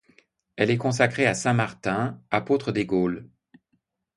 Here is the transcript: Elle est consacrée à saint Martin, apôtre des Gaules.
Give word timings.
Elle 0.55 0.71
est 0.71 0.79
consacrée 0.79 1.27
à 1.27 1.35
saint 1.35 1.53
Martin, 1.53 2.19
apôtre 2.31 2.71
des 2.71 2.87
Gaules. 2.87 3.29